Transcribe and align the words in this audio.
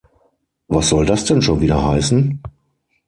Was 0.67 0.89
soll 0.89 1.05
das 1.05 1.25
denn 1.25 1.43
schon 1.43 1.61
wieder 1.61 1.83
heißen? 1.87 2.41